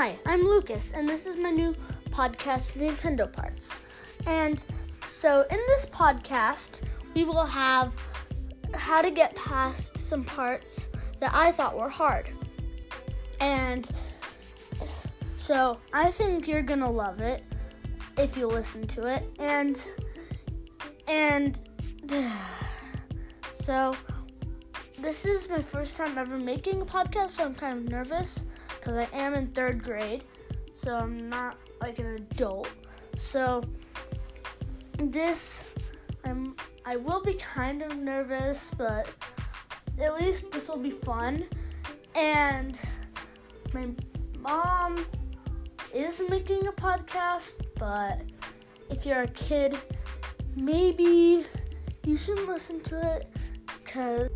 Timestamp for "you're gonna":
16.46-16.88